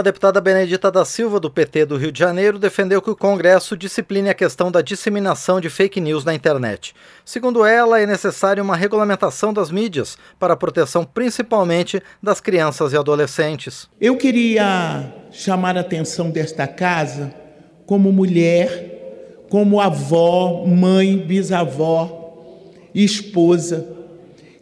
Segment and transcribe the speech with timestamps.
[0.00, 3.76] A deputada Benedita da Silva, do PT do Rio de Janeiro, defendeu que o Congresso
[3.76, 6.94] discipline a questão da disseminação de fake news na internet.
[7.22, 12.96] Segundo ela, é necessária uma regulamentação das mídias para a proteção principalmente das crianças e
[12.96, 13.90] adolescentes.
[14.00, 17.34] Eu queria chamar a atenção desta casa
[17.84, 23.86] como mulher, como avó, mãe, bisavó, esposa,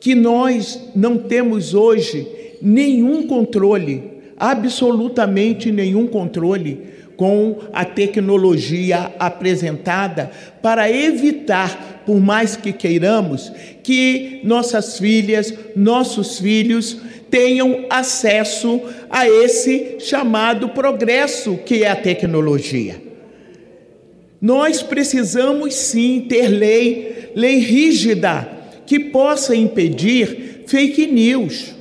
[0.00, 2.26] que nós não temos hoje
[2.60, 4.09] nenhum controle
[4.40, 10.30] absolutamente nenhum controle com a tecnologia apresentada
[10.62, 16.96] para evitar, por mais que queiramos, que nossas filhas, nossos filhos
[17.30, 22.96] tenham acesso a esse chamado progresso que é a tecnologia.
[24.40, 28.48] Nós precisamos sim ter lei, lei rígida,
[28.86, 31.74] que possa impedir fake news.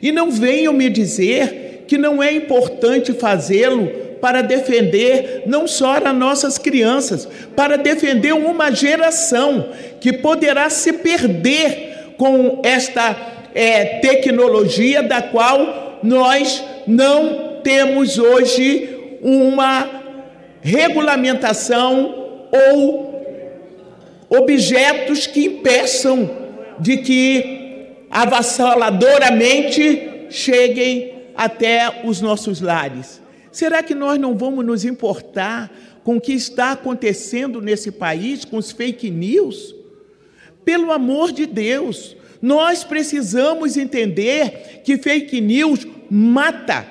[0.00, 3.88] E não venham me dizer que não é importante fazê-lo
[4.20, 9.68] para defender não só as nossas crianças, para defender uma geração
[10.00, 13.14] que poderá se perder com esta
[13.54, 19.88] é, tecnologia da qual nós não temos hoje uma
[20.62, 23.06] regulamentação ou
[24.28, 26.30] objetos que impeçam
[26.78, 27.56] de que
[28.10, 33.20] avassaladoramente cheguem até os nossos lares.
[33.52, 35.72] Será que nós não vamos nos importar
[36.04, 39.74] com o que está acontecendo nesse país, com os fake news?
[40.64, 46.86] Pelo amor de Deus, nós precisamos entender que fake news mata,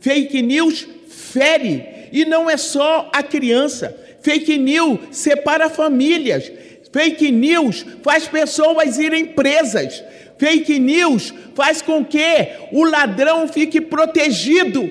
[0.00, 3.96] fake news fere, e não é só a criança.
[4.20, 6.50] Fake news separa famílias,
[6.92, 10.02] fake news faz pessoas irem presas,
[10.40, 14.90] Fake news faz com que o ladrão fique protegido.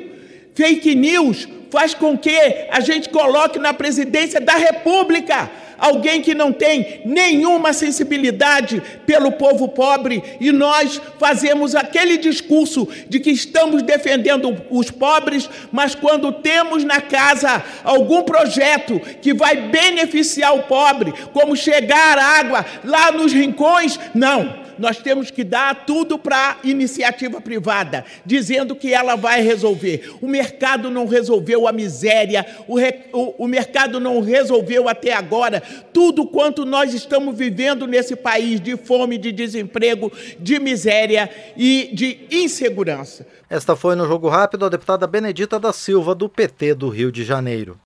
[0.54, 2.40] Fake news faz com que
[2.70, 5.50] a gente coloque na presidência da República
[5.80, 13.20] alguém que não tem nenhuma sensibilidade pelo povo pobre e nós fazemos aquele discurso de
[13.20, 20.56] que estamos defendendo os pobres, mas quando temos na casa algum projeto que vai beneficiar
[20.56, 26.52] o pobre, como chegar água lá nos rincões, não nós temos que dar tudo para
[26.52, 30.16] a iniciativa privada, dizendo que ela vai resolver.
[30.22, 35.62] O mercado não resolveu a miséria, o, re, o, o mercado não resolveu até agora
[35.94, 42.20] tudo quanto nós estamos vivendo nesse país de fome, de desemprego, de miséria e de
[42.32, 43.26] insegurança.
[43.50, 47.24] Esta foi no Jogo Rápido a deputada Benedita da Silva, do PT do Rio de
[47.24, 47.80] Janeiro.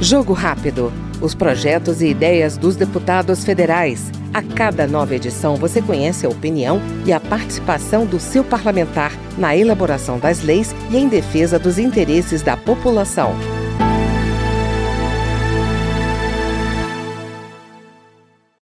[0.00, 0.92] Jogo Rápido.
[1.20, 4.10] Os projetos e ideias dos deputados federais.
[4.34, 9.54] A cada nova edição você conhece a opinião e a participação do seu parlamentar na
[9.54, 13.34] elaboração das leis e em defesa dos interesses da população.